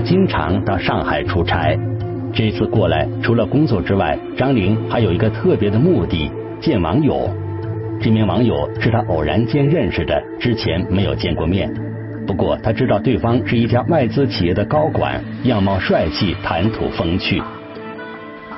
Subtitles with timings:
[0.00, 1.78] 经常到上海出差。
[2.32, 6.30] 这次过来，除了工作之外，张玲还有一个特别的目的——
[6.60, 7.28] 见网友。
[8.00, 11.68] 这名网友是他偶然间认识的，之前没有见过面。
[12.26, 17.42] 不过他知道对方是一家外资企业的高管，样貌帅气，谈吐风趣。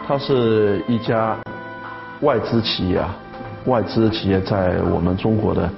[0.06, 1.38] 他是一家
[2.20, 3.16] 外资企业啊，
[3.66, 5.70] 外资企业在我们中国的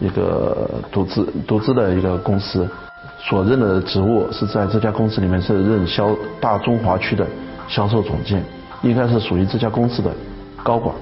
[0.00, 2.66] 一个独资独资的一个公司，
[3.26, 7.26] 所任的职务是在这家公司里面是任销大中华区的
[7.66, 8.44] 销售总监，
[8.82, 10.10] 应该是属于这家公司的
[10.62, 10.94] 高管。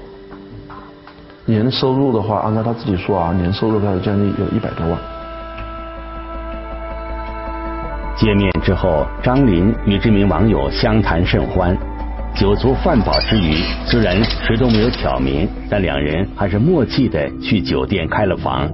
[1.45, 4.97] 年收入的话，按照他自己说啊，年收入大概将近有一百多万。
[8.15, 11.77] 见面之后，张林与这名网友相谈甚欢。
[12.33, 18.71] 酒足饭饱之余，虽然谁都没有挑明，但两人还是默契的去酒店开了房。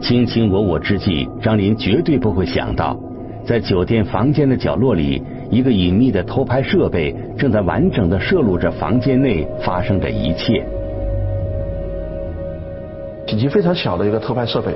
[0.00, 2.96] 卿卿我我之际，张林绝对不会想到，
[3.44, 10.64] 在酒店房间的角落里，一个隐秘的偷拍设备正在完整的摄录着房间内发生的一切。
[13.26, 14.72] 体积非常小的一个偷拍设备，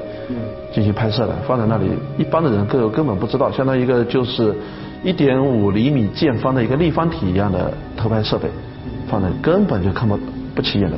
[0.73, 4.55] 进行拍摄的，放在那里，一般的人根根本不知道，相当于一个就是。
[5.03, 8.47] 一点五厘米见方的一个立方体一样的偷拍设备，
[9.09, 10.15] 放在根本就看不
[10.55, 10.97] 不起眼的。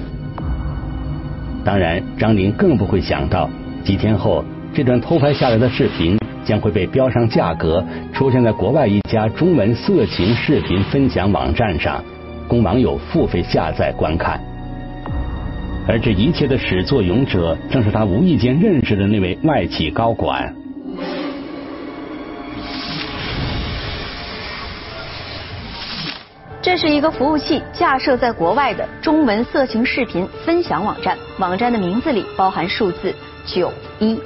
[1.65, 3.49] 当然，张林更不会想到，
[3.83, 4.45] 几天后
[4.75, 12.03] 这段偷拍下来的视频将会被标上价格，出现在国外一家中文色情视频分享网站上，
[12.49, 14.41] 供网友付费下载观看。
[15.87, 20.55] 而这一切的始作俑者，正是他无意间认识的那位外企高管。
[26.63, 33.13] 这是一个服务器架设在国外的中文色情视频分享网站，网站的名字里包含数字
[33.45, 34.21] 九一。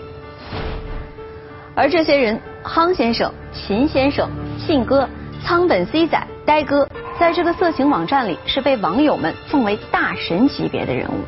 [1.74, 4.28] 而这些人，夯先生、秦先生、
[4.58, 5.08] 信哥、
[5.44, 6.88] 仓本 C 仔、呆哥，
[7.18, 11.24] 在这个色情网站里是被网友们奉为大神级别的人物。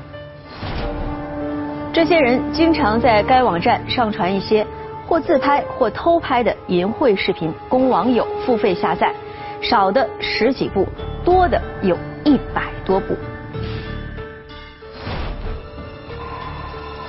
[1.93, 4.66] 这些人经常在该网站上传一些
[5.06, 9.12] 或自拍或偷拍的淫秽视频，供网友付费下载。
[9.60, 10.87] 少的十几部，
[11.25, 13.16] 多的有一百多部。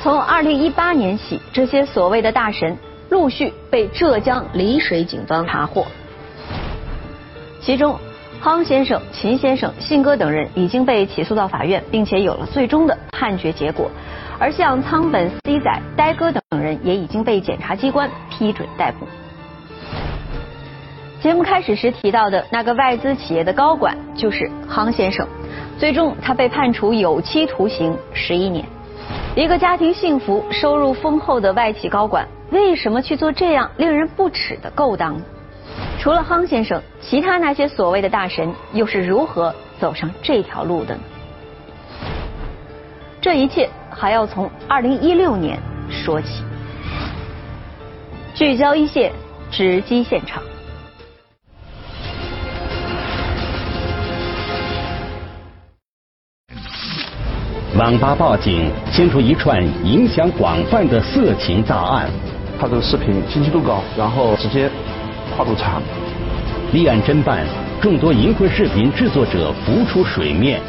[0.02, 2.78] 从二零一八年起，这些所谓的大神
[3.10, 5.86] 陆续被浙江丽水警方查获。
[7.60, 8.00] 其中，
[8.42, 13.92] 夯先生、秦先生、信哥等人已经被起诉到法院，并且有了最终的判决结果。
[14.40, 19.06] 而像仓本 C 仔、呆哥等人也已经被检察机关批准逮捕。
[21.22, 25.28] 节目开始时提到的那个外资企业的高管就是夯先生，
[25.78, 28.66] 最终他被判处有期徒刑十一年。
[29.35, 35.23] 一个家庭幸福、收入丰厚的外企高管，为什么去做这样令人不齿的勾当呢？
[36.00, 41.01] 除了夯先生，其他那些所谓的大神又是如何走上这条路的呢？
[43.22, 46.44] 这一切还要从二零一六年说起。
[48.34, 49.12] 聚焦一线，
[49.51, 50.41] 直击现场。
[57.79, 62.09] 网吧报警，牵出一串影响广泛的色情大案。
[62.59, 64.69] 他这个视频清晰度高，然后直接
[65.34, 65.81] 跨度长。
[66.73, 67.45] 立案侦办，
[67.79, 70.59] 众多淫秽视频制作者浮出水面。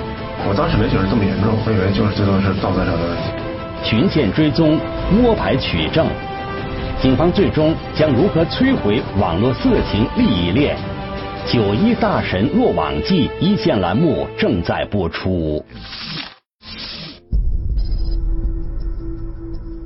[0.48, 3.22] 我当时没觉得这么严重，我以为就是这都是道德上的问题。
[3.82, 4.78] 群线追踪，
[5.10, 6.06] 摸排取证，
[7.02, 10.76] 警方最终将如何摧毁网络色情利益链？
[11.44, 15.60] 九一大神落网记一线栏目正在播出。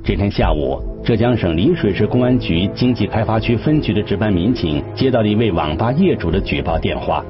[0.07, 7.25] 这天下午，浙江省丽水市公安局经济开发区分局的值班民警接到了一位网吧业主的举报电话。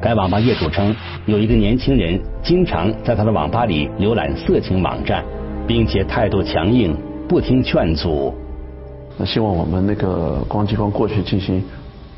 [0.00, 0.94] 该网吧业主称，
[1.26, 5.24] 有一个年轻人经常在他的网吧里浏览色情网站，
[5.66, 6.96] 并且态度强硬，
[7.28, 8.32] 不听劝阻。
[9.18, 11.60] 那希望我们那个公安机关过去进行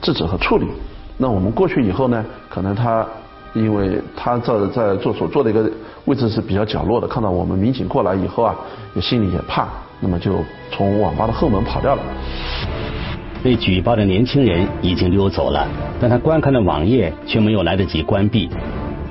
[0.02, 0.66] 制止和处理。
[1.16, 3.06] 那我们过去以后呢，可能他
[3.54, 5.72] 因为他在在做所做的一个
[6.04, 8.54] 位置是比较角落的，看到我们民警过来以后啊，
[8.94, 9.68] 也心里也怕。
[10.02, 12.02] 那么就从网吧的后门跑掉了。
[13.42, 15.66] 被举报的年轻人已经溜走了，
[16.00, 18.48] 但他观看的网页却没有来得及关闭。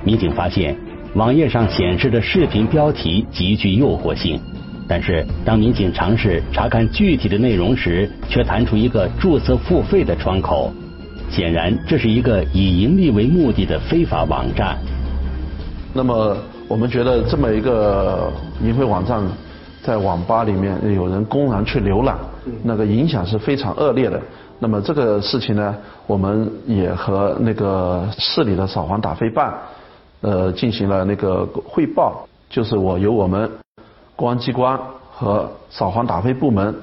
[0.04, 0.76] 民警发现，
[1.16, 4.40] 网页上显示的视频标题极具诱惑性，
[4.88, 10.72] 但是当民警尝试查看具体的内容时，却弹出一个注册付费的窗口。
[11.30, 14.78] 显然，这是一个以盈利为目的的非法网站。
[15.94, 16.38] 那么，
[16.68, 18.32] 我们觉得这么一个
[18.64, 19.22] 淫秽网站。
[19.84, 22.18] 在网吧里面有人公然去浏览，
[22.64, 24.22] 那个影响是非常恶劣的。
[24.60, 25.76] 那么这个事情呢，
[26.06, 29.54] 我们也和那个市里的扫黄打非办，
[30.22, 33.50] 呃，进行了那个汇报，就是我由我们
[34.16, 34.80] 公安机关
[35.12, 36.76] 和扫黄打非部门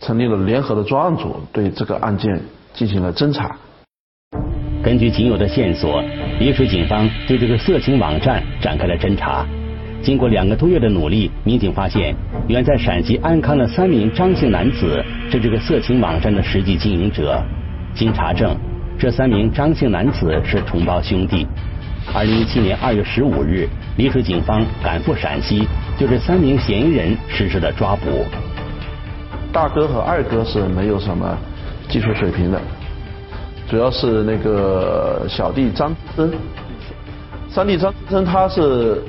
[0.00, 2.40] 成立了联合的专案组，对这个案件
[2.72, 3.54] 进行了侦查。
[4.82, 6.02] 根据仅有的线索，
[6.38, 9.46] 丽水警方对这个色情网站展开了侦查。
[10.04, 12.14] 经过两个多月的努力，民警发现，
[12.48, 17.42] 远在陕西安康的三名张姓男子是这个色情网站的实际经营者。
[17.94, 18.54] 经查证，
[18.98, 21.46] 这三名张姓男子是同胞兄弟。
[22.12, 23.66] 二零一七年二月十五日，
[23.96, 25.66] 丽水警方赶赴陕西，
[25.98, 28.26] 就这三名嫌疑人实施了抓捕。
[29.50, 31.34] 大哥和二哥是没有什么
[31.88, 32.60] 技术水平的，
[33.70, 36.32] 主要是那个小弟张志生，
[37.48, 39.02] 三弟张志生他是。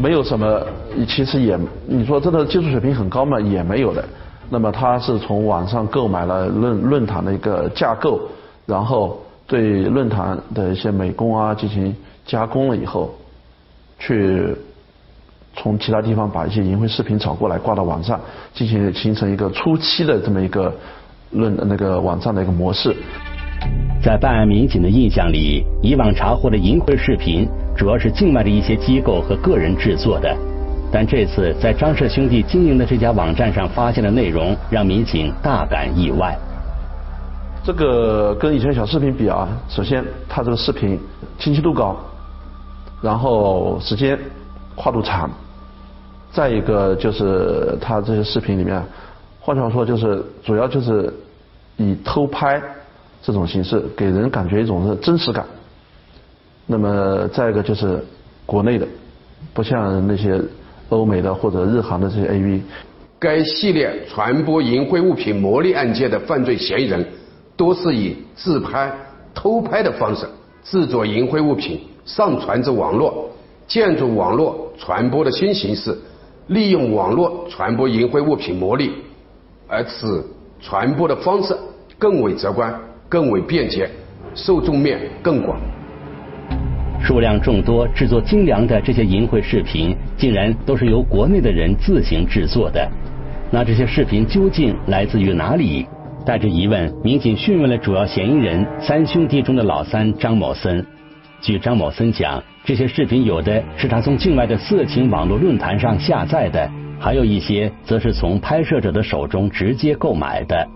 [0.00, 0.64] 没有什么，
[1.08, 4.04] 其实也，你说这个技术水平很高嘛，也没有的。
[4.48, 8.20] 那么他是从网上购买了论论坛的一个架构，
[8.64, 13.12] 然后对论坛的一些美工啊进行加工了以后，
[13.98, 14.56] 去
[15.56, 18.20] 从其他地方把一些淫秽视频找过来挂到网上，
[18.54, 20.72] 进行形成一个初期的这么一个
[21.32, 22.94] 论那个网站的一个模式。
[24.02, 27.48] 在办案民警的印象里，以往查获的淫秽视频。
[27.76, 30.36] 主要是境外的一些机构和个人制作的，
[30.90, 36.36] 但这次在张氏兄弟经营的这家网站上发现的内容，让民警大感意外。
[37.62, 40.98] 这个跟以前小视频比啊，首先它这个视频
[41.38, 41.96] 清晰度高，
[43.00, 44.18] 然后时间
[44.74, 45.30] 跨度长，
[46.32, 48.82] 再一个就是它这些视频里面，
[49.38, 51.14] 换句话说就是主要就是
[51.76, 52.60] 以偷拍
[53.22, 55.44] 这种形式，给人感觉一种是真实感。
[56.66, 58.04] 那么再一个就是
[58.44, 58.86] 国内的，
[59.54, 60.40] 不像那些
[60.88, 62.60] 欧美的或者日韩的这些 AV。
[63.18, 67.04] 该系列传播淫秽物品牟利案件的犯罪嫌疑人，
[67.56, 68.92] 多是以自拍、
[69.34, 70.24] 偷拍的方式
[70.62, 73.28] 制作淫秽物品，上传至网络，
[73.66, 75.98] 借助网络传播的新形式，
[76.46, 78.92] 利用网络传播淫秽物品牟利，
[79.66, 80.24] 而此
[80.60, 81.56] 传播的方式
[81.98, 83.88] 更为直观、更为便捷，
[84.34, 85.58] 受众面更广。
[87.00, 92.86] 数量众多、制作精良的这些淫秽视频，竟然都是由国内的人自行制作的。
[93.50, 95.86] 那这些视频究竟来自于哪里？
[96.26, 100.84] 带着疑问，民警讯问了主要嫌疑人三兄弟中的老三张某森。
[101.40, 110.68] 据张某森讲，这些视频有的是他从境外的色情网络论坛上下载的，还有一些则是从拍摄者的手中直接购买的。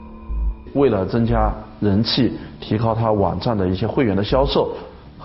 [0.75, 4.75] 为了增加人气，提高他网站的一些会员的销售。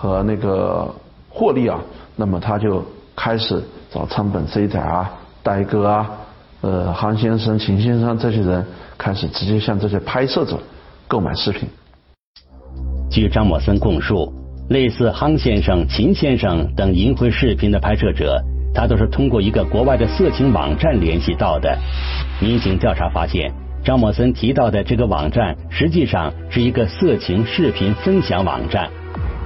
[0.00, 0.88] 和那个
[1.28, 1.80] 获利啊，
[2.14, 2.84] 那么他就
[3.16, 3.60] 开始
[3.90, 5.10] 找仓本 C 仔啊、
[5.42, 6.10] 呆哥啊、
[6.60, 8.64] 呃韩先生、秦先生这些人，
[8.96, 10.56] 开始直接向这些拍摄者
[11.08, 11.68] 购买视频。
[13.10, 14.32] 据张某森供述，
[14.68, 18.40] 类似夯先生、秦先生等淫秽视频的拍摄者，
[18.72, 21.76] 他都是通过一个国外的色情网站联系到的。
[22.40, 23.52] 民警调查发现，
[23.88, 28.86] 张默森提到的这个网站，实际上是一个色情视频分享网站。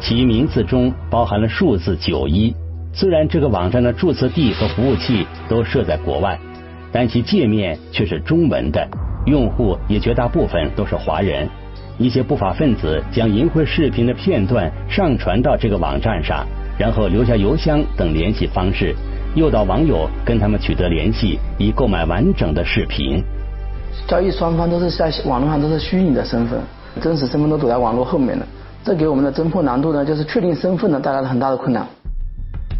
[0.00, 2.52] 其名字中包含了数字九一，
[2.92, 6.36] 虽然这个网站的注册地和服务器都设在国外，
[6.90, 8.84] 但其界面却是中文的，
[9.26, 11.48] 用户也绝大部分都是华人。
[11.96, 16.44] 一些不法分子将淫秽视频的片段上传到这个网站上，
[16.76, 18.92] 然后留下邮箱等联系方式，
[19.36, 23.22] 诱导网友跟他们取得联系，以购买完整的视频。
[24.06, 26.60] 交易双方都是在网络上都是虚拟的身份，
[27.00, 28.46] 真实身份都躲在网络后面的。
[28.84, 31.86] 这给我们的侦破难度呢，就是确定身份呢带来了很大的困难。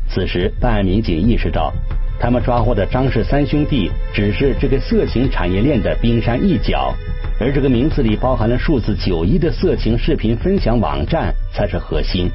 [0.09, 1.73] 此时，办案民警意识到，
[2.21, 6.93] 他们抓获的张氏三兄弟只是这个色情产业链的冰山一角，
[7.41, 12.29] 而这个名字里包含了数字九一的色情视频分享网站才是核心。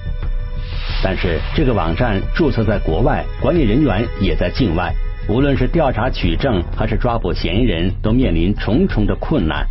[1.03, 4.91] 但是，这个网站注册在国外，管理人员也在境外，
[5.29, 9.67] 无论是调查取证还是抓捕嫌疑人，都面临重重的困难。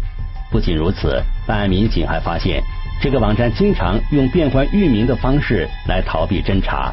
[0.51, 2.63] 不仅如此，办案民警还发现。
[3.01, 6.93] 这个网站经常用变换域名的方式来逃避侦查。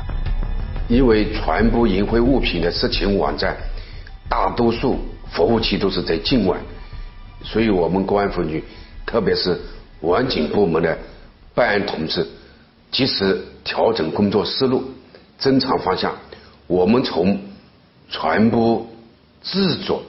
[0.88, 3.55] 因为传播淫秽物品的色情网站，
[4.29, 4.98] 大多数
[5.29, 6.58] 服务器都是在境外，
[7.41, 8.63] 所以我们公安分局，
[9.05, 9.60] 特别是
[10.01, 10.98] 网警部门的
[11.53, 12.25] 办案同志，
[12.91, 14.84] 及时调整工作思路、
[15.39, 16.13] 侦查方向。
[16.67, 17.38] 我们从
[18.13, 18.86] 传播、
[19.41, 20.03] 制作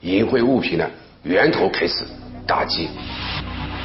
[0.00, 0.90] 淫秽物品的
[1.24, 2.06] 源头开始
[2.46, 2.88] 打击。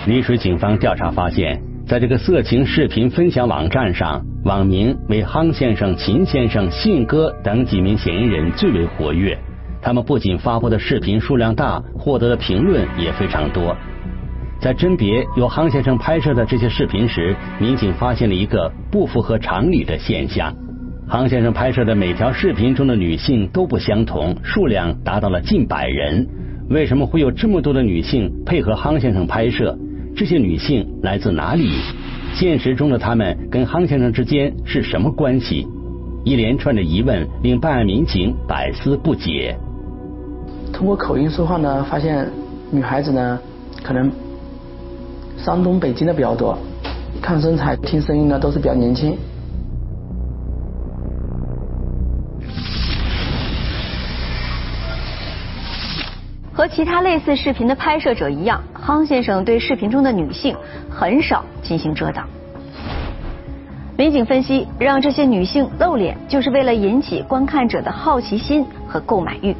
[0.07, 9.37] 丽水警方调查发现，在这个色情视频分享网站上，网名为“夯先生”“秦先生”“信哥”等几名嫌疑人最为活跃。
[9.81, 13.75] 他们不仅发布的视频数量大，获得的评论也非常多。
[14.61, 20.55] 在甄别由夯先生拍摄的这些视频时，民警发现了一个不符合常理的现象：
[21.07, 26.27] 杭先生拍摄的每条视频中的女性都不相同，数量达到了近百人。
[26.67, 29.77] 为什么会有这么多的女性配合杭先生拍摄？
[30.15, 31.69] 这些女性来自哪里？
[32.33, 35.67] 现实中的她们跟杭先生之间是什么关系？
[36.23, 39.55] 一连串的疑问令办案民警百思不解。
[40.73, 42.27] 通过口音说话呢，发现
[42.71, 43.39] 女孩子呢，
[43.83, 44.11] 可能
[45.37, 46.57] 山东、北京的比较多，
[47.21, 49.15] 看身材、听声音呢都是比较年轻。
[56.65, 60.55] 和其他类似视频的拍摄者一样，夯先生对视频中的女性
[60.89, 62.27] 很少进行遮挡。
[63.95, 69.55] 民警分析，让这些女性露脸，就是为了引起观看者的好奇心和购买欲。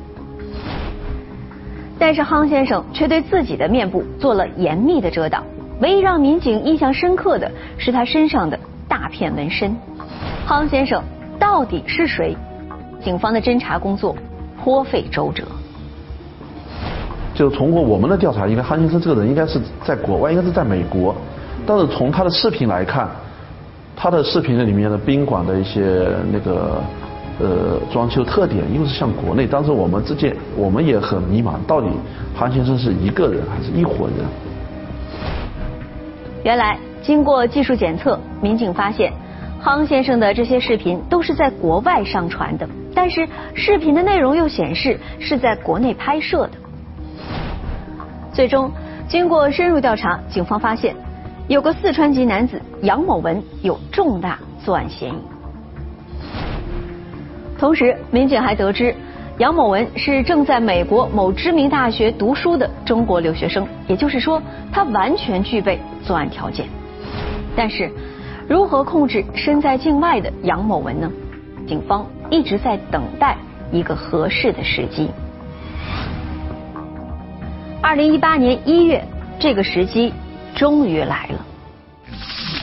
[1.99, 5.43] 但是夯先生却对自己的面部做了严密的遮挡，
[5.81, 9.77] 唯一让民警印象深刻的是他身上的大片纹身。
[10.47, 11.03] 夯先生
[11.37, 12.35] 到底是谁？
[12.99, 14.15] 警方的侦查工作
[14.59, 15.43] 颇费周折。
[17.35, 21.13] 就是通过我们的调查，因为韩先生这个人应该是在国外，应该是在美国，
[21.67, 23.09] 但是从他的视频来看，
[23.93, 26.81] 他的视频里面的宾馆的一些那个
[27.39, 31.89] 呃装修特点，又是像国内，当时我们之间我们也很迷茫，到底
[32.33, 34.25] 韩先生是一个人还是一伙人？
[36.43, 39.11] 原来经过技术检测，民警发现
[39.61, 46.51] 康先生的这些视频都是在国外上传的，但是视频的内容又显示是在国内拍摄的。
[48.35, 48.69] 最终，
[49.07, 50.93] 经过深入调查，警方发现
[51.47, 55.17] 有个四川籍男子杨某文有重大作案嫌疑。
[57.57, 58.93] 同时，民警还得知
[59.37, 66.65] 杨某文是正在美国某知名大学读书的中国留学生，也就是说，他完全具备作案条件。
[67.55, 67.89] 但是，
[68.49, 71.09] 如何控制身在境外的杨某文呢？
[71.65, 73.37] 警方一直在等待
[73.71, 75.09] 一个合适的时机。
[77.85, 78.99] 二零一八年一月，
[79.39, 80.11] 这个时机
[80.55, 81.45] 终于来了。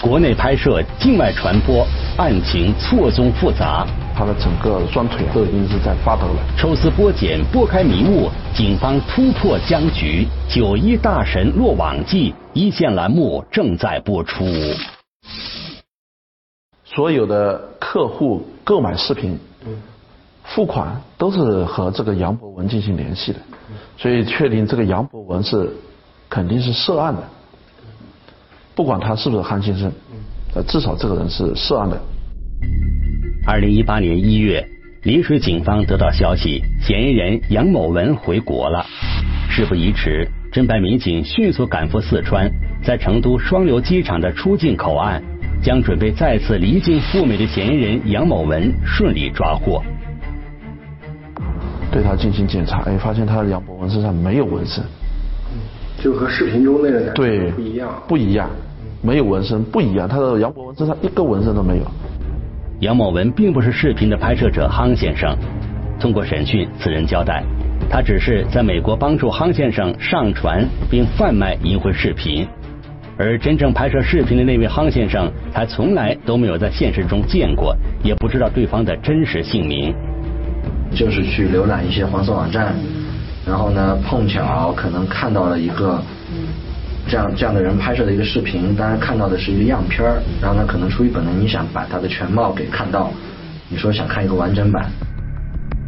[0.02, 1.86] 国内拍摄，境外传播，
[2.18, 3.86] 案情错综复杂。
[4.16, 6.42] 他的整个双腿都已经是在发抖了。
[6.58, 10.26] 抽丝剥茧，拨开迷雾，警方突破僵局。
[10.48, 14.44] 九一大神落网记，一线栏目正在播出。
[16.84, 19.38] 所有的客户购买视频。
[20.42, 23.38] 付款都是和这个杨博文进行联系的，
[24.02, 25.70] 所以确定这个杨博文是
[26.28, 27.22] 肯定是涉案的，
[28.74, 29.92] 不管他是不是韩先生，
[30.56, 31.96] 呃，至少这个人是涉案的。
[33.46, 34.68] 二零一八年一月，
[35.04, 38.84] 丽水警方得到消息，嫌疑人杨某文回国了。
[39.48, 42.50] 事不宜迟，侦办民警迅速赶赴四川，
[42.82, 45.22] 在成都双流机场的出境口岸，
[45.62, 49.80] 将准备再次离境赴美的嫌疑人杨某文顺利抓获。
[51.92, 54.82] 对他进行检查，哎，发现他的杨博文身上没有纹身，
[56.02, 58.48] 就和视频中那个对不一样，不一样，
[59.02, 60.08] 没有纹身，不一样。
[60.08, 61.84] 他的杨博文身上一个纹身都没有。
[62.80, 65.36] 杨某文并不是视频的拍摄者夯先生。
[66.00, 67.44] 通过审讯，此人交代，
[67.88, 72.44] 他只是在美国帮助夯先生上传并贩卖淫秽视频，
[73.16, 79.94] 而真正拍摄视频的那位夯先生，他从来都没有在现实中见过，也不知道对方的真实姓名。
[80.94, 82.74] 就是去浏览一些黄色网站，
[83.46, 86.02] 然后呢，碰巧可能看到了一个
[87.08, 93.10] 这样这样的人拍摄的一个视频，当然看到的是一个样片儿，然后呢，可能出于本能，你想把他的全貌给看到，
[93.68, 94.90] 你说想看一个完整版。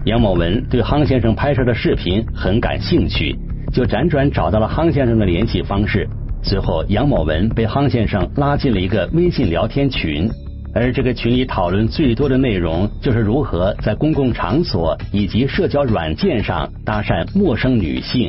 [0.07, 3.35] 杨某文对夯先生拍摄的视频很感兴趣，
[3.73, 6.09] 就辗转找到了夯先生的联系方式，
[6.43, 10.31] 随后杨某文被夯先生拉进了一个微信聊天群。
[10.75, 18.29] 而这个群里讨论最多的内容，就是如何在公共场所以及社交软件上搭讪陌生女性。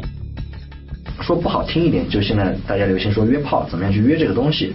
[1.22, 4.74] 说不好听一点，就现在大家流行说约炮，怎么样去约这个东西？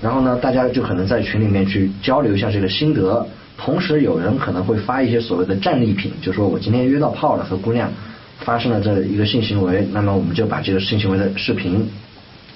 [0.00, 3.26] 然后呢，大家就可能在群里面去交流一下这个心得。
[3.58, 7.90] 同时，有人可能会发一些所谓的战利品，就说我今天约到炮了，和姑娘
[8.38, 11.84] 发生了这一个性行为，那么我们就把这个性行为的视频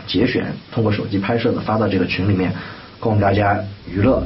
[0.06, 2.52] 节选，通过手机拍摄的发到这个群里面。
[3.06, 3.56] 供大家
[3.88, 4.20] 娱乐。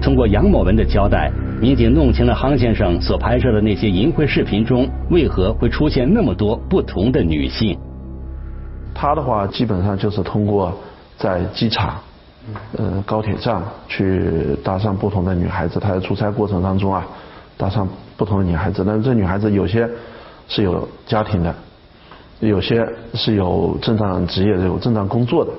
[0.00, 7.78] 通过杨某文的交代，民警弄清了夯先生所拍摄的那些淫秽视频中为何会出现那么多不同的女性。
[8.94, 10.72] 他的话基本上就是通过
[11.18, 12.00] 在机场、
[12.78, 15.78] 呃高铁站去搭上不同的女孩子。
[15.78, 17.06] 他在出差过程当中啊，
[17.58, 18.82] 搭上不同的女孩子。
[18.86, 19.86] 但是这女孩子有些
[20.48, 21.54] 是有家庭的，
[22.40, 25.50] 有些是有正当职业、有正当工作的。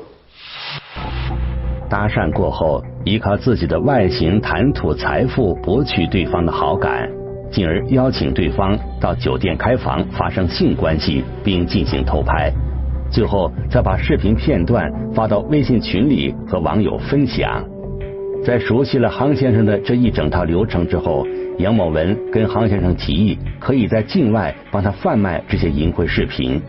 [1.89, 7.10] 搭讪过后，依靠自己的外形、谈吐、财富博取对方的好感，
[7.50, 12.51] 进而邀请对方到酒店开房发生性关系，并进行偷拍，
[13.10, 17.63] 最后再把视频片段发到微信群里和网友分享。
[18.46, 21.25] 在熟悉了杭先生的这一整套流程之后，
[21.58, 26.62] 杨某文跟杭先生提议，可以在境外帮他贩卖这些淫秽视频，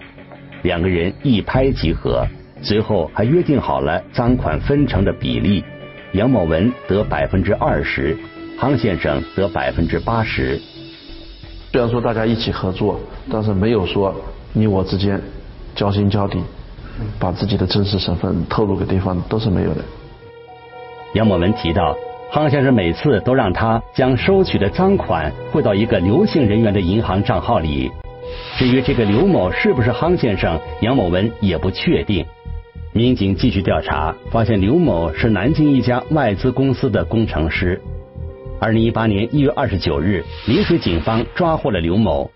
[0.63, 2.27] 两个人一拍即合。
[2.63, 5.65] 随后还约定好了赃款分成的比例，
[6.13, 8.17] 杨某文得百分之二十，
[8.59, 10.61] 杭先生得百分之八十。
[11.71, 12.99] 虽然说大家一起合作，
[13.31, 14.15] 但是没有说
[14.53, 15.21] 你我之间
[15.75, 16.41] 交心交底，
[17.21, 19.85] 把自己的真实身份透露给对方都是没有的。
[21.15, 21.97] 杨某文提到，
[22.31, 27.91] 杭先生每次都让他将收取的赃款汇到一个刘姓人员的银行账号里。
[28.59, 32.27] 至于这个刘某是不是杭先生，杨某文也不确定。
[32.93, 37.81] 民警继续调查，发现刘某是南京一家外资公司的工程师。
[38.61, 42.29] 二零一八年一月二十九日，丽水警方抓获了刘某。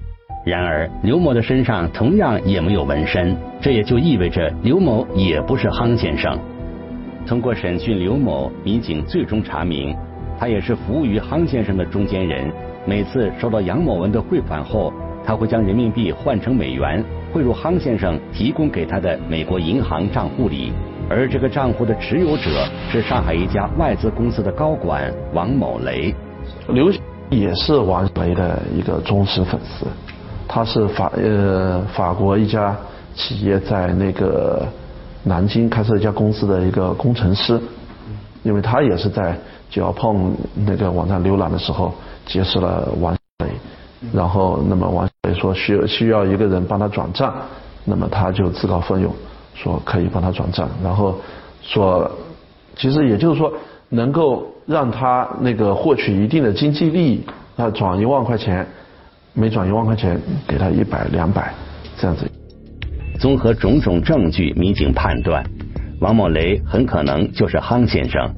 [0.44, 6.38] 然而，刘某的身上同样也没有纹身，这也就意味着刘某也不是夯先生。
[7.26, 9.96] 通过审讯刘某，民警最终查明，
[10.38, 12.52] 他也是服务于夯先生的中间人。
[12.84, 14.92] 每次收到杨某文的汇款后，
[15.24, 17.04] 他会将人民币换成美元。
[17.32, 20.70] 汇入夯先生提供给他的美国银行账户里，
[21.08, 26.14] 而这个账户的持有者是上海一家外资公司的高管王某雷。
[26.68, 26.92] 刘
[27.30, 29.86] 也是王雷的一个忠实粉丝，
[30.46, 32.76] 他是法呃法国一家
[33.14, 34.66] 企业在那个
[35.24, 37.58] 南京开设一家公司的一个工程师，
[38.42, 39.34] 因为他也是在
[39.70, 41.94] 九幺碰那个网站浏览的时候
[42.26, 43.50] 结识了王雷。
[44.12, 47.32] 然后，那么王磊说需需要一个人帮他转账，
[47.84, 49.14] 那么他就自告奋勇
[49.54, 51.20] 说可以帮他转账，然后
[51.62, 52.10] 说，
[52.74, 53.52] 其实也就是说
[53.88, 57.24] 能够让他那个获取一定的经济利益，
[57.56, 58.66] 他转一万块钱，
[59.34, 61.54] 每转一万块钱给他一百两百
[61.96, 62.28] 这样子。
[63.20, 65.44] 综合种种证据，民警判断
[66.00, 68.30] 王某雷很可能就是夯先生。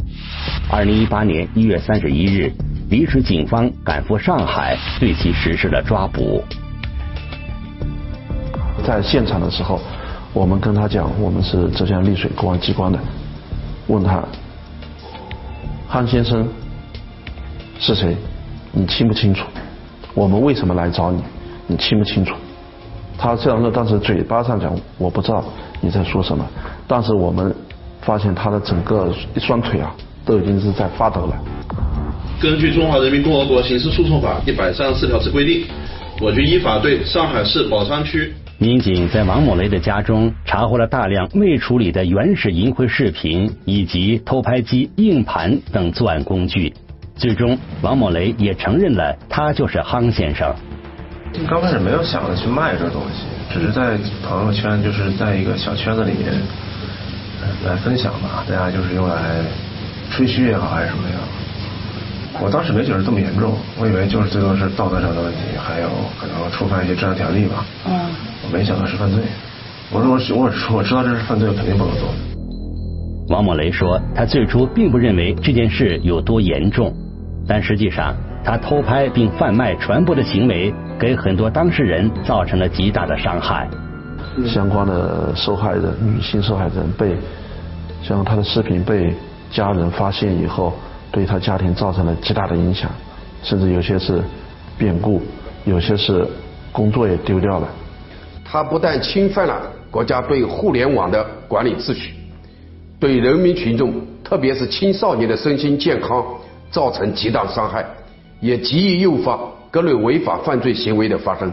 [0.71, 2.53] 二零一八年一月三十一日。
[2.91, 6.45] 丽水警方赶赴上海，对其实施了抓捕。
[8.87, 9.81] 在现场的时候，
[10.33, 12.99] 我们跟他讲，我们是浙江丽水公安机关的，
[13.87, 14.23] 问他，
[15.89, 16.47] 汉先生
[17.79, 18.15] 是谁？
[18.73, 19.47] 你清不清楚？
[20.13, 21.23] 我们为什么来找你？
[21.67, 22.35] 你清不清楚？
[23.17, 25.43] 他这样说，当时嘴巴上讲我不知道
[25.81, 26.45] 你在说什么，
[26.87, 27.55] 但是我们
[28.03, 29.95] 发现他的整个一双腿啊，
[30.27, 31.35] 都已经是在发抖了。
[32.41, 35.65] 根据《中华人民共和国刑事诉讼法》一百三十四条之规定，
[36.21, 46.73] 我局依法对上海市宝山区民警在王某雷的家中查获了大量未处理的原始淫秽视频以及偷拍机、硬盘等作案工具。
[47.17, 50.55] 最终，王某雷也承认了他就是夯先生。
[51.49, 56.33] 刚开始没有想着去卖这东西，只是在朋友圈，就是在一个小圈子里面
[57.65, 59.41] 来分享吧，大家就是用来
[60.11, 61.19] 吹嘘也好，还是什么样。
[62.43, 67.65] 我当时没觉得这么严重，我以为就是最多是道德上的问题，还有可能触犯一些治安条例吧。
[67.87, 67.93] 嗯。
[68.43, 69.23] 我没想到是犯罪。
[69.93, 72.09] 我说我我我知道这是犯罪，我肯定不能做。
[73.29, 76.93] 王某雷说，他最初并不认为这件事有多严重，
[77.47, 83.69] 但实际上他偷拍并贩卖传播的行为，给很多当事人造成了极大的伤害。
[84.45, 87.17] 相关的受害人，女性受害人被，
[88.03, 89.15] 像他的视频被
[89.51, 90.75] 家人发现以后。
[91.15, 92.91] 对他家庭造成了极大的影响，
[93.45, 94.21] 甚至有些是
[94.77, 95.23] 变故，
[95.65, 96.27] 有些是
[96.73, 97.69] 工作也丢掉了。
[98.45, 102.15] 他不但侵犯了国家对互联网的管理秩序，
[102.99, 106.25] 对人民群众，特别是青少年的身心健康
[106.73, 107.87] 造成极大伤害，
[108.41, 109.39] 也极易诱发
[109.71, 111.53] 各类违法犯罪行为的发生。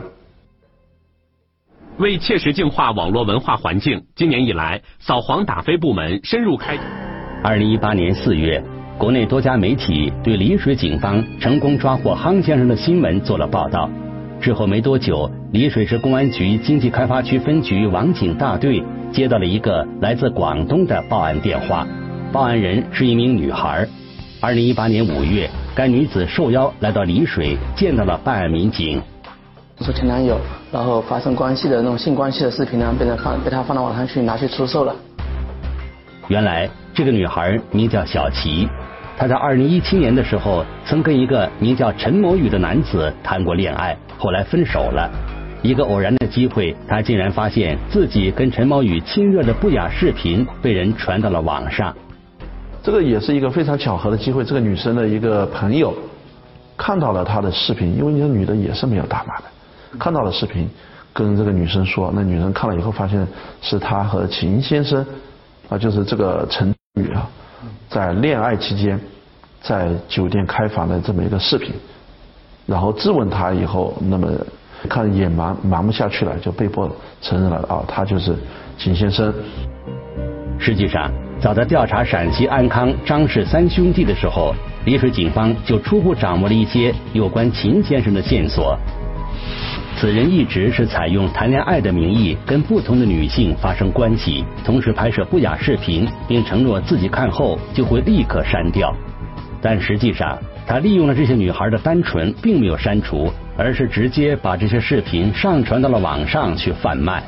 [1.99, 6.79] 为切实净化网络文化环境，今年以来，扫黄打非部门深入开。
[7.43, 8.80] 二零一八年四月。
[9.01, 13.89] 国内多家媒体对丽水警方成功抓获夯先生的新闻做了报道。
[14.39, 21.87] 之后没多久，丽水市公安局经济开发区分局网警大队接到了一个来自广东的报案电话，
[22.31, 23.87] 报案人是一名女孩。
[24.39, 29.01] 二零一八年五月，该女子受邀来到丽水，见到了办案民警。
[29.79, 30.37] 说前男友，
[30.71, 34.95] 然后发生关系的那种性关系的视频呢，被人放被他放到网上去拿去出售了。
[36.27, 38.69] 原来这个女孩名叫小琪。
[39.17, 45.09] 他在二零一七年的时候，曾跟一个名叫陈某宇的男子谈过恋爱，后来分手了。
[45.61, 51.95] 一个偶然的机会，他竟然发现自己跟陈某宇亲热的不雅视频被人传到了网上。
[52.81, 55.95] 这个也是一个非常巧合的机会，这个女生的一个朋友
[56.75, 59.43] 看到了他的视频，因为那女的也是没有大码的，
[59.99, 60.67] 看到了视频，
[61.13, 63.27] 跟这个女生说，那女生看了以后发现
[63.61, 65.05] 是他和秦先生
[65.69, 67.29] 啊，就是这个陈宇啊，
[67.91, 68.99] 在恋爱期间
[69.61, 71.71] 在酒店开房的这么一个视频，
[72.65, 74.27] 然后质问他以后，那么。
[74.89, 76.89] 看也瞒瞒不下去了，就被迫
[77.21, 78.35] 承认了啊，他就是
[78.79, 79.31] 秦先生。
[80.57, 88.75] 实际上，早在调查陕西安康张氏三兄弟的时候，丽水警方就初步掌握了一些有关秦先生的线索。
[89.97, 98.91] 此人一直是采用谈恋爱的名义跟不同的女性发生关系，同时拍摄不雅视频，并承诺自己看后就会立刻删掉。
[99.61, 103.31] 但实际上，他利用了这些女孩的单纯，并没有删除。
[103.57, 107.21] 而是直接把这些视频上传到了网上去贩卖。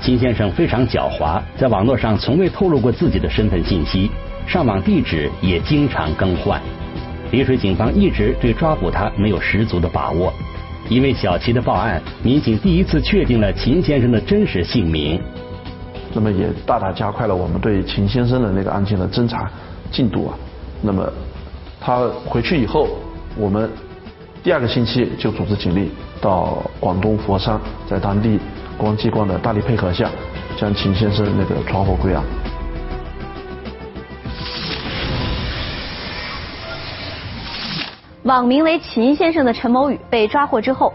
[0.00, 4.10] 金先生非常狡猾，在网络上从未透露过自己的身份信息，
[4.46, 6.58] 上网地址也经常更换。
[7.32, 10.32] 丽水警方一直对抓捕他没有十足的把握，
[10.90, 15.18] 因为小齐的报案，民警第一次确定了秦先生的真实姓名。
[16.12, 19.48] 那么也大大加快了我们对秦先生的那个案件的侦查
[19.92, 20.34] 进度啊。
[20.82, 21.08] 那么
[21.80, 22.88] 他回去以后，
[23.38, 23.70] 我们。
[24.42, 28.40] 第二个星期就组织警力到广东佛山，在当地
[28.78, 30.10] 公安机关的大力配合下，
[30.56, 32.24] 将秦先生那个抓获归案。
[38.24, 40.92] 网名为秦先生的陈某宇被抓获之后，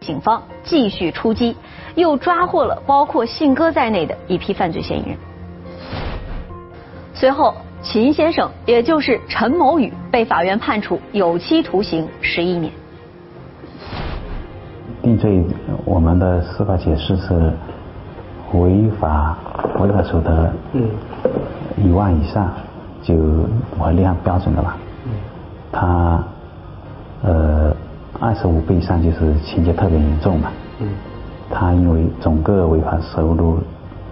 [0.00, 1.56] 警方继续出击，
[1.94, 5.16] 又抓获了包括信鸽在内的一批犯罪嫌疑人。
[7.14, 12.72] 随后，秦先生也就是陈某宇被法院判处有期徒刑十一年。
[15.00, 15.44] 定罪，
[15.84, 17.52] 我们的司法解释是
[18.52, 19.38] 违法
[19.78, 20.52] 违法所得
[21.76, 22.52] 一万以上
[23.00, 23.14] 就
[23.78, 24.76] 我立案标准的吧。
[25.70, 26.24] 他
[27.24, 27.74] 呃
[28.20, 30.52] 二十五倍以上就是情节特别严重嘛。
[30.80, 30.88] 嗯
[31.50, 33.58] 他因为整个违法收入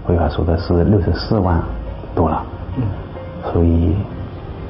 [0.07, 1.61] 违法所得是六十四万
[2.14, 2.44] 多了，
[2.77, 2.83] 嗯
[3.53, 3.96] 所以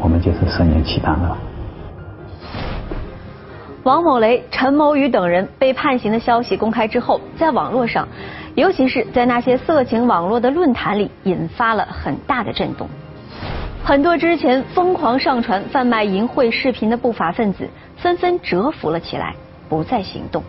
[0.00, 1.36] 我们就是十年起档的。
[3.82, 8.06] 王某雷、陈某宇等人被判刑的消息公开之后，在网络上，
[8.54, 12.88] 尤其是在那些色情网络的论坛里，引发了很大的震动。
[13.84, 19.34] 很多之前疯狂上传贩卖淫秽视频的不法分子，纷纷蛰伏了起来，
[19.68, 20.42] 不再行动。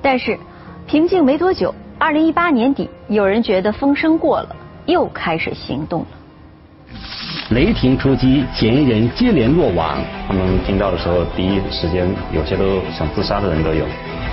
[0.00, 0.38] 但是，
[0.86, 6.06] 平静没多久，二零一八年底，有人觉得风声过了，又开始行动了。
[7.50, 9.98] 雷霆出击，嫌疑人接连落网。
[10.26, 13.84] 他们听到的时候，第一时间有些都想自杀的人都有。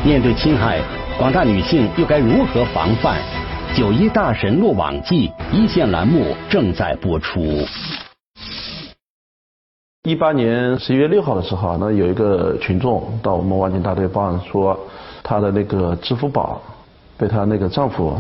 [0.06, 0.80] 面对侵害，
[1.18, 3.20] 广大女性又该如何防范？
[3.76, 7.42] 九一大神落网记一线栏目正在播出。
[10.04, 14.80] 一八年十一月六号的时候，那有一个群众到我们网警大队报案说，
[15.22, 16.62] 她的那个支付宝
[17.18, 18.18] 被她那个丈夫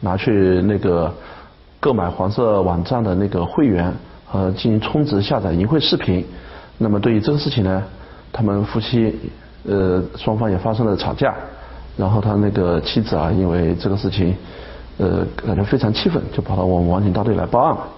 [0.00, 1.10] 拿去那个
[1.80, 3.90] 购买黄色网站的那个会员。
[4.32, 6.24] 呃，进行充值下载淫秽视频，
[6.76, 7.82] 那么对于这个事情呢，
[8.30, 9.18] 他们夫妻
[9.66, 11.34] 呃双方也发生了吵架，
[11.96, 14.36] 然后他那个妻子啊，因为这个事情
[15.00, 17.88] 呃感觉非常气愤，就跑到我们网警大队来报案了。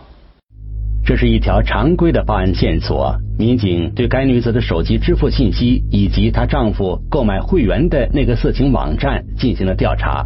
[1.04, 10.24] 这是一条常规的报案线索，民警对该女子的手机支付信息以及她丈夫购买会员的那个色情网站进行了调查，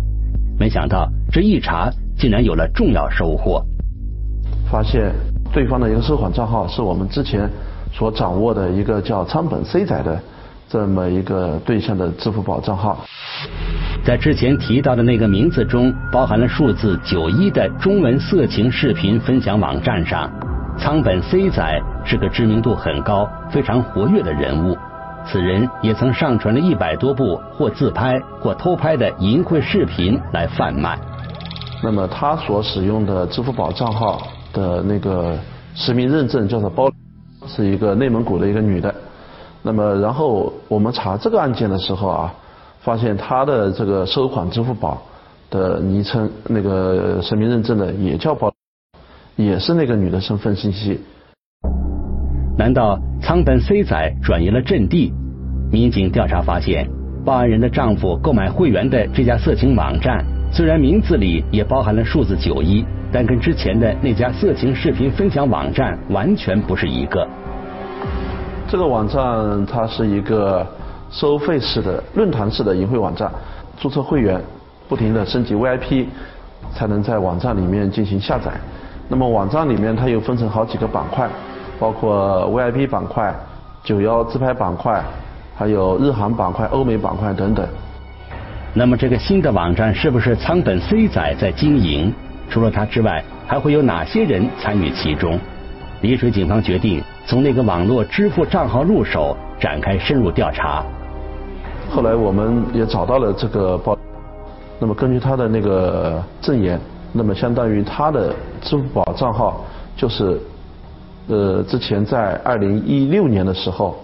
[0.59, 3.65] 没想到这一查竟然有了重要收获，
[4.71, 5.13] 发现。
[5.55, 7.49] 对方的一个收款账号是我们之前
[7.91, 10.21] 所掌握的一个叫仓本 C 仔的
[10.69, 13.05] 这么一个对象的支付宝账号，
[14.05, 20.31] 在之前提到的那个名字中包含了数字九一的中文色情视频分享网站上，
[20.79, 24.77] 仓本 C 仔是个知名度很高、非常活跃的人物。
[25.27, 30.99] 此人也曾上传了一百多部或自拍或偷拍的淫秽视频来贩卖。
[31.83, 34.23] 那么他所使用的支付宝账号。
[34.53, 35.39] 的那个
[35.75, 36.91] 实名认证叫做包，
[37.47, 38.95] 是一个内蒙古的一个女的。
[39.63, 42.35] 那么，然后我们查这个案件的时候啊，
[42.81, 45.03] 发现他的这个收款支付宝
[45.51, 48.53] 的昵称，那个实名认证的也叫包，
[49.35, 51.01] 也是那个女的身份信息。
[52.57, 55.13] 难道仓本 C 仔转移了阵地？
[55.71, 56.89] 民警调查发现，
[57.25, 62.85] 报案人的丈夫购买会员的这家色情网站，虽然名字里也包含了数字九一。
[63.13, 67.27] 但跟之前的那家色情视频分享网站完全不是一个。
[68.69, 70.67] 这个网站它是一个
[71.11, 73.31] 收费式的论坛式的淫秽网站，
[73.79, 74.41] 注册会员，
[74.89, 76.07] 不停的升级 VIP，
[76.75, 78.51] 才能在网站里面进行下载。
[79.09, 81.29] 那么网站里面它又分成好几个板块，
[81.79, 83.33] 包括 VIP 板块、
[83.85, 85.01] 九幺自拍板块，
[85.55, 87.65] 还有日韩板块、欧美板块等等。
[88.75, 92.13] 那么这个新的网站是不是仓本 C 仔在经营？
[92.51, 95.39] 除了他之外，还会有哪些人参与其中？
[96.03, 100.85] 丽水警方决定从那个网络支付账号入手，展开深入调查。
[101.91, 103.97] 后来我们也找到了这个报，
[104.79, 106.81] 那么根据他的那个证言，
[107.13, 109.65] 那么相当于他的支付宝账号
[109.97, 110.41] 就是，
[111.29, 113.97] 呃，之前在二零一六年的时候。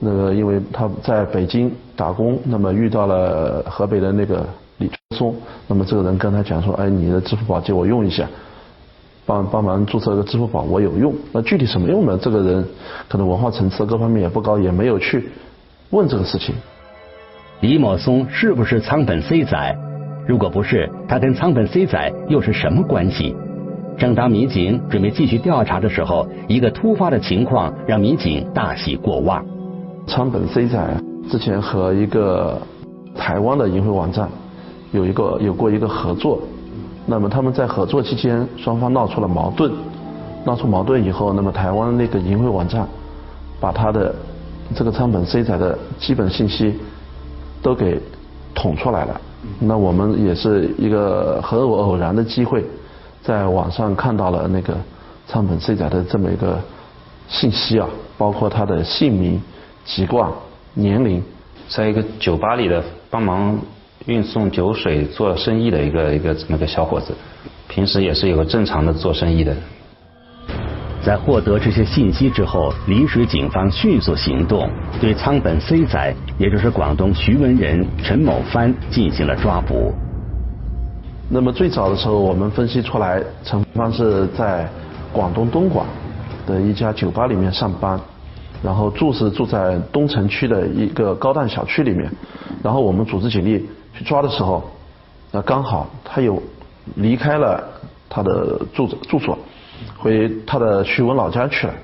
[0.00, 4.46] 那个，因为他在北京打工，那么遇到了河北的那个
[4.76, 5.34] 李春松，
[5.66, 8.24] 那么这个人跟他讲说，哎，你的支付宝借我用一下，
[9.28, 11.14] 帮帮忙注册个支付宝，我有用。
[11.32, 12.18] 那具体什么用呢？
[12.20, 12.64] 这个人
[13.08, 15.28] 可能文化层次各方面也不高，也没有去
[15.90, 16.54] 问这个事情。
[17.60, 19.76] 李某松是不是仓本 C 仔？
[20.26, 23.36] 如果不是，他跟仓本 C 仔又是什么关系？
[23.98, 29.44] 正当民警准备继续调查的时候，一个突发的情况让民警大喜过望。
[30.06, 32.62] 仓本 C 仔之前和一个
[33.14, 34.26] 台湾的淫秽网站
[34.92, 36.40] 有一个有过一个合作，
[37.10, 39.72] 那么他们在合作期间双方闹出了矛盾，
[40.44, 42.86] 闹出矛盾以后，那么台湾那个淫秽网站
[43.58, 44.14] 把他的
[44.76, 46.78] 这个仓本 C 仔的基本信息
[47.62, 47.98] 都给
[48.54, 49.20] 捅出来了，
[49.58, 52.62] 那我们也是一个很偶然的机会，
[53.22, 54.76] 在网上看到了那个
[55.26, 56.60] 仓本 C 仔的这么一个
[57.26, 59.40] 信息啊，包括他的姓名。
[59.88, 60.30] 籍贯、
[60.74, 61.24] 年龄，
[61.66, 63.58] 在一个酒吧里的帮忙
[64.08, 67.12] 运送酒水做生意的一个一个这么个小伙子，
[67.68, 69.54] 平时也是有个正常的做生意的。
[71.02, 74.68] 在获得这些信息之后，丽水警方迅速行动，
[74.98, 79.92] 对仓本 C 仔，也就是广东徐闻人陈某帆进行了抓捕。
[81.28, 84.66] 那么最早的时候，我们分析出来，陈帆是在
[85.12, 85.86] 广东东莞
[86.46, 88.00] 的一家酒吧里面上班。
[88.60, 92.10] 然后住是住在东城区的一个高档小区里面，
[92.60, 93.64] 然后我们组织警力
[93.96, 94.62] 去抓的时候，
[95.30, 96.42] 那刚好他又
[96.96, 97.62] 离开了
[98.08, 99.38] 他的住住所，
[99.96, 101.74] 回他的徐闻老家去了。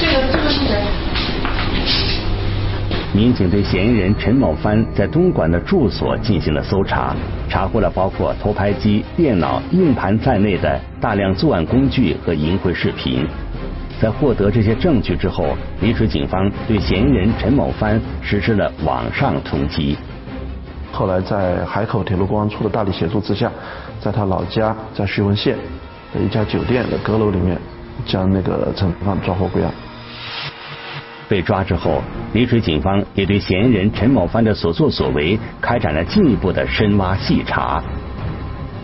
[0.00, 0.82] 这个这个是谁？
[3.14, 7.14] 民警对嫌疑人陈某帆在东莞的住所进行了搜查，
[7.46, 13.26] 查获了包括偷拍机、电脑、硬盘在内的大量作案工具和淫秽视频。
[14.02, 19.94] 在获得这些证据之后，丽水警方对嫌疑人陈某帆实施了网上通缉。
[20.90, 23.48] 后来在海口铁路公安处的大力协助之下，
[24.00, 25.56] 在他老家在徐闻县
[26.12, 27.56] 的一家酒店的阁楼里面，
[28.04, 29.70] 将那个陈某帆抓获归案。
[31.28, 37.80] 被抓之后，丽水警方也对嫌疑人陈某帆的所作所为开展了进一步的深挖细查。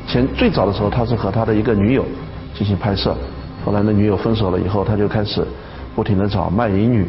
[0.06, 2.06] 前最早的时候，他是和他的一个女友
[2.54, 3.16] 进行拍摄，
[3.68, 5.46] 后来那女友分手了以后，他就开始
[5.94, 7.06] 不停的找卖淫女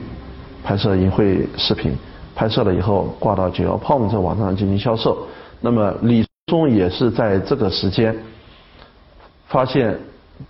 [0.62, 1.96] 拍摄淫秽视频，
[2.36, 5.26] 拍摄了以后挂到九幺 POM 这网站上进行销售。
[5.62, 8.14] 那么李松也是在这个时间
[9.48, 9.98] 发现。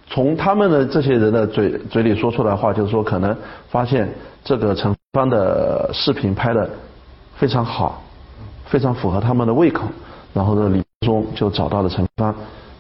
[0.08, 3.36] 从他们的这些人的嘴嘴里说出来的话，就是说可能
[3.70, 4.08] 发现
[4.44, 6.70] 这个陈芳的视频拍的
[7.36, 8.02] 非常好，
[8.66, 9.86] 非常符合他们的胃口，
[10.32, 12.34] 然后呢，李松就找到了陈芳，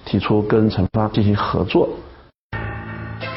[0.06, 1.89] 提出跟陈芳进行合作。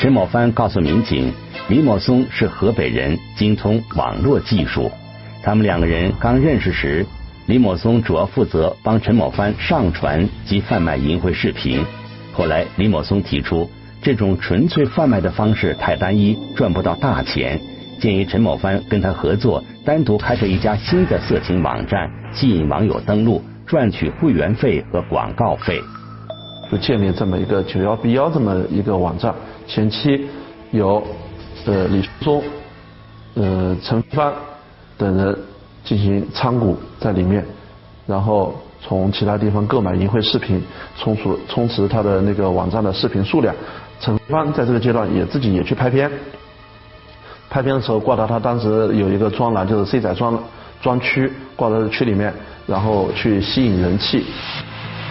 [0.03, 1.33] 陈某帆告诉民警，
[1.69, 4.91] 李某松是河北人，精通网络技术。
[5.45, 7.07] 他们两个人刚认识时，
[7.47, 11.85] 李某松主要负责帮陈某帆上传及贩卖淫秽视频。
[12.33, 13.71] 后来，李某松提出，
[14.03, 17.61] 这种纯粹贩卖的方式太单一，赚不到大钱，
[18.01, 25.81] 建议陈某帆跟他合作，单独开设一家新的色情网站，吸引网友登录，赚取会员费和广告费。
[26.73, 29.33] 就建立这么一个九幺 B 幺这么一个网站，
[29.67, 30.27] 前期
[30.71, 31.03] 有
[31.67, 32.43] 呃李松、
[33.35, 34.33] 呃陈帆
[34.97, 35.39] 等人
[35.85, 37.45] 进行参股在里面，
[38.07, 38.55] 然后。
[38.85, 40.61] 从其他地方购买淫秽视频，
[40.99, 43.55] 充实充实他的那个网站的视频数量。
[44.01, 46.11] 陈芳在这个阶段也自己也去拍片，
[47.49, 50.37] 拍片的时候挂到他当时有一个专栏，就是 C 仔专
[50.83, 52.35] 专区，挂到区里面，
[52.67, 54.25] 然后去吸引人气。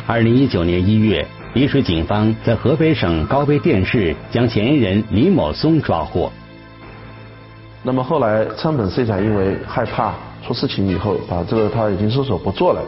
[0.06, 6.32] 二零一九年一月，丽水警方在河北省高碑店市将嫌疑人李某松抓获。
[7.84, 10.14] 那么后来仓本社长因为害怕
[10.48, 12.82] 出事情以后，把这个他已经收手不做了。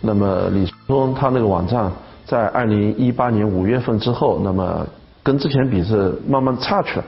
[0.00, 1.90] 那么李松他那个网站
[2.24, 4.86] 在二零一八年五月份之后，那么
[5.24, 7.04] 跟之前比是慢慢差去了。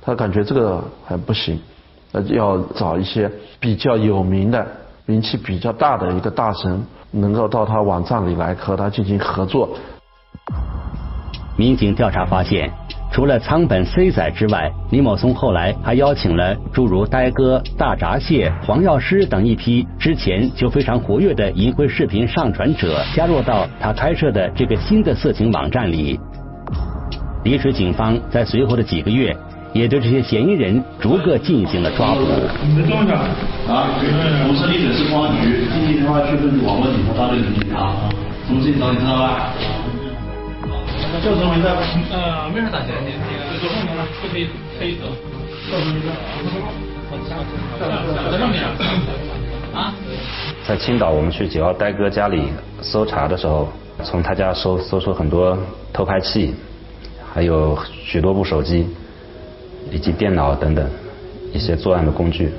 [0.00, 1.60] 他感觉这个还不行，
[2.12, 4.66] 呃，要找一些比较有名的、
[5.04, 9.68] 名气比较大的一个大神，能够到他网站里来和他进行合作。
[11.56, 12.70] 民警调查发现，
[13.12, 26.18] 除了仓本 C 仔之外，李某松后来还邀请了诸如呆哥、大闸蟹、黄药师等一批之前就非常活跃的淫秽视频上传者加入到他开设的这个新的色情网站里。
[27.44, 29.36] 丽水警方在随后的几个月，
[29.72, 32.20] 也对这些嫌疑人逐个进行了抓捕。
[32.66, 33.14] 你们装一下
[33.68, 33.86] 啊！
[34.48, 37.92] 我是丽水市公安局经济电话区分局网络警察大队的警察，
[38.48, 39.54] 什么事情找你知道吧？
[41.20, 41.68] 叫什么名字？
[42.12, 44.48] 呃，没啥大钱，你你做后面了，不可以
[44.78, 45.06] 可以走。
[48.30, 48.62] 在上面
[49.74, 49.94] 啊。
[50.66, 52.48] 在青岛，我们去九号呆哥家里
[52.80, 53.68] 搜查的时候，
[54.02, 55.56] 从他家搜搜出很多
[55.92, 56.54] 偷拍器，
[57.32, 58.88] 还有许多部手机，
[59.90, 60.88] 以及电脑等等
[61.52, 62.52] 一些作案的工具。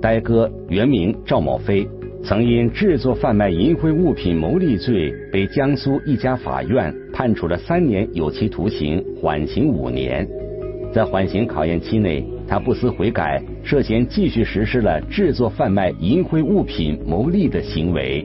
[0.00, 1.88] 呆哥原名赵某飞。
[2.24, 10.26] 曾因制作贩卖淫秽物品牟利罪，被江苏一家法院判处了三年有期徒刑，缓刑五年。
[10.94, 18.24] 在缓刑考验期内，他不思悔改，涉嫌继续实施了制作贩卖淫秽物品牟利的行为。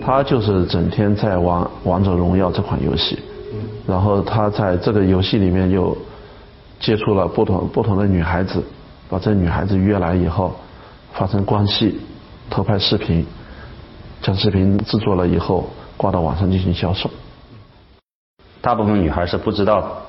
[0.00, 3.18] 他就是整天在玩王者荣耀这款游戏，
[3.86, 5.96] 然后他在这个游戏里面又
[6.80, 8.62] 接触了不同不同的女孩子，
[9.10, 10.54] 把这女孩子约来以后
[11.12, 11.94] 发生关系。
[12.50, 13.26] 偷拍视频，
[14.22, 17.10] 将视频制作了以后挂到网上进行销售。
[18.60, 20.02] 大部分女孩是不知道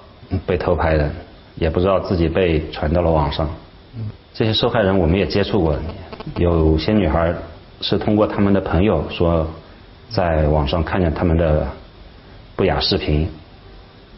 [0.45, 1.09] 被偷拍的，
[1.55, 3.49] 也不知道自己被传到了网上。
[4.33, 5.75] 这些受害人我们也接触过，
[6.37, 7.33] 有些女孩
[7.81, 9.47] 是通过他们的朋友说，
[10.09, 11.67] 在网上看见他们的
[12.55, 13.27] 不雅视频，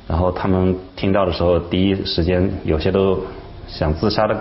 [0.08, 3.20] 然后他们听到的时候，第一时间有些都
[3.68, 4.38] 想自杀的，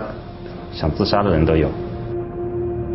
[0.73, 1.69] 想自杀的人都有。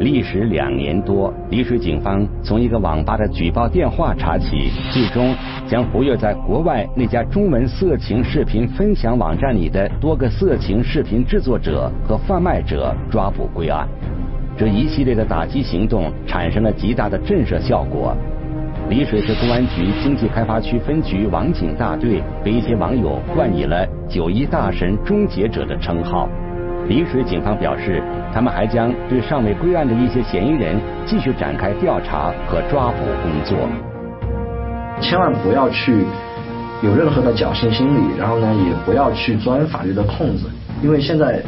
[0.02, 5.32] 历时两年多，丽水警方从一个网吧的举报电话查起，最终
[5.66, 13.86] 将活跃在国外那家中文色情视频分享网站里的多个色情视频制作者和贩卖者抓捕归案。
[14.56, 18.14] 这一系列的打击行动产生了极大的震慑效果。
[18.90, 26.28] 丽水市公安局经济开发区分局网警大队被一些网友冠以了“九一大神终结者”的称号。
[26.88, 28.02] 丽水警方表示，
[28.34, 33.56] 他们还将对尚未归案的一些嫌疑人继续展开调查和抓捕工作。
[35.00, 36.04] 千万不要去
[36.82, 40.50] 有任何的侥幸心理，然后呢，也不要去钻法律的空子，
[40.82, 41.42] 因为现在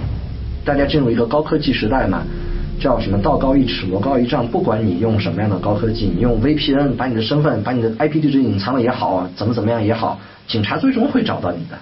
[0.64, 2.22] 大家进入一个高科技时代嘛，
[2.80, 4.46] 叫什么道高一尺，魔高一丈。
[4.46, 11.76] 不管你用什么样的高科技，你用 VPN 把你的身份、把你的 IP 地址隐藏了也好，怎么怎么样也好，警察最终会找到你的。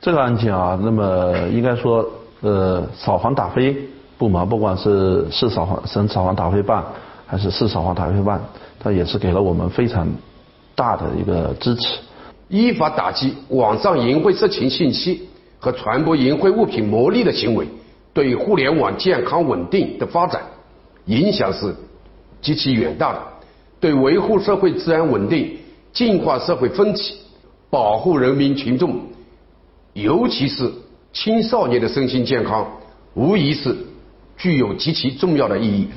[0.00, 2.04] 这个案件啊，那么应该说。
[2.44, 3.74] 呃，扫黄打非
[4.18, 6.84] 部门，不管是市扫黄、省扫黄打非办，
[7.26, 8.38] 还是市扫黄打非办，
[8.78, 10.06] 它也是给了我们非常
[10.74, 12.00] 大的一个支持。
[12.48, 15.26] 依法打击网上淫秽色情信息
[15.58, 17.66] 和传播淫秽物品牟利的行为，
[18.12, 20.42] 对互联网健康稳定的发展
[21.06, 21.74] 影响是
[22.42, 23.20] 极其远大的，
[23.80, 25.56] 对维护社会治安稳定、
[25.94, 27.14] 净化社会风气、
[27.70, 29.00] 保护人民群众，
[29.94, 30.70] 尤其是。
[31.14, 32.66] 青少年的身心健康，
[33.14, 33.74] 无疑是
[34.36, 35.88] 具有极其重要的意义。